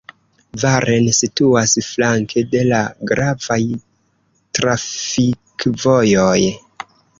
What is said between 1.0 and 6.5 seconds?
situas flanke de la gravaj trafikvojoj.